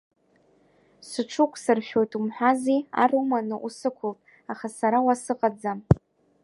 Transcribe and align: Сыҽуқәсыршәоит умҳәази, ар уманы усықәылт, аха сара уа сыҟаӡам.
Сыҽуқәсыршәоит 1.09 2.11
умҳәази, 2.19 2.79
ар 3.01 3.11
уманы 3.19 3.55
усықәылт, 3.67 4.19
аха 4.51 4.67
сара 4.77 4.99
уа 5.05 5.13
сыҟаӡам. 5.23 5.79